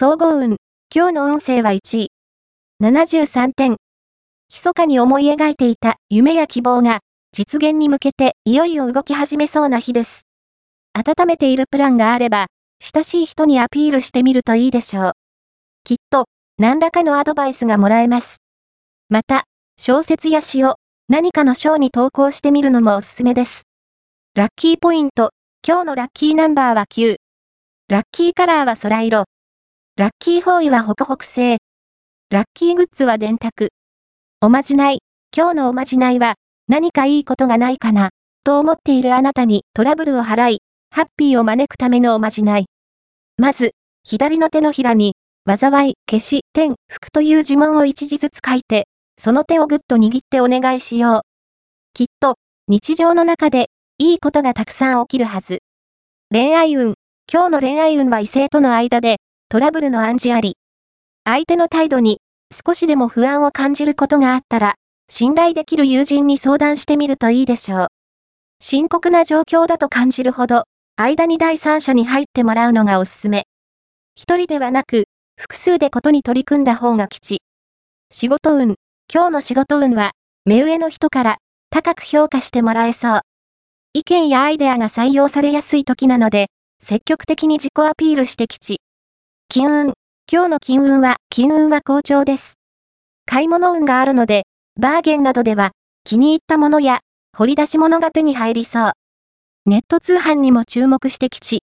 [0.00, 0.58] 総合運。
[0.94, 2.12] 今日の運勢は1位。
[2.80, 3.78] 73点。
[4.48, 7.00] 密かに思い描いていた夢や希望が
[7.32, 10.22] 実現に向けていよいよ動き始めそうな日です。
[10.94, 12.46] 温めているプランがあれば、
[12.78, 15.12] 親しい人にアピールしてみるといいでしょう。
[15.82, 16.26] きっと、
[16.58, 18.36] 何らかのアドバイスがもらえます。
[19.08, 19.46] また、
[19.76, 20.76] 小説や詩を
[21.08, 23.64] 何かの章に投稿してみるのもおすすめです。
[24.36, 25.30] ラッキーポイント。
[25.66, 27.16] 今日のラッキーナンバーは9。
[27.88, 29.24] ラッキーカラーは空色。
[29.98, 31.56] ラッキーフォーイはホクホク製。
[32.30, 33.70] ラッキーグッズは電卓。
[34.40, 35.00] おまじない。
[35.36, 36.34] 今日のおまじないは、
[36.68, 38.10] 何かいいことがないかな、
[38.44, 40.58] と思っているあなたにトラブルを払い、
[40.94, 42.66] ハッピーを招くためのおまじない。
[43.38, 43.72] まず、
[44.04, 45.16] 左の手のひらに、
[45.48, 48.86] 災い、消し、天、福という呪文を一字ずつ書いて、
[49.18, 51.20] その手をぐっと握ってお願いしよう。
[51.92, 52.36] きっと、
[52.68, 53.66] 日常の中で
[53.98, 55.58] いいことがたくさん起きるはず。
[56.30, 56.94] 恋愛運。
[57.28, 59.16] 今日の恋愛運は異性との間で、
[59.50, 60.58] トラブルの暗示あり。
[61.24, 62.20] 相手の態度に、
[62.66, 64.74] 少しでも不安を感じることがあったら、
[65.08, 67.86] 信頼できる友人に相談してみるといいでしょう。
[68.60, 70.64] 深刻な状況だと感じるほど、
[70.96, 73.44] 間に第三者に入ってもらうのがおすすめ。
[74.16, 75.04] 一人ではなく、
[75.40, 77.40] 複数でことに取り組んだ方が吉。
[78.10, 78.74] 仕事運。
[79.10, 80.10] 今日の仕事運は、
[80.44, 81.36] 目上の人から
[81.70, 83.20] 高く評価してもらえそう。
[83.94, 86.48] 意見やアイデアが採用されやすい時なので、
[86.82, 88.82] 積極的に自己アピールしてきち。
[89.50, 89.94] 金運。
[90.30, 92.58] 今日の金運は、金運は好調です。
[93.24, 94.42] 買い物運があるので、
[94.78, 95.70] バーゲンなどでは、
[96.04, 97.00] 気に入ったものや、
[97.34, 98.92] 掘り出し物が手に入りそう。
[99.64, 101.56] ネット通販にも注目してきち。